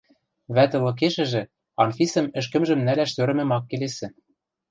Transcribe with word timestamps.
Вӓтӹлыкешӹжӹ 0.55 1.43
Анфисӹм 1.83 2.25
ӹшкӹмжӹм 2.39 2.79
нӓлӓш 2.85 3.09
сӧрӹмӹм 3.15 3.51
ак 3.57 3.63
келесӹ. 3.69 4.07